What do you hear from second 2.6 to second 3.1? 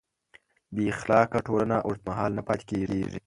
کېږي.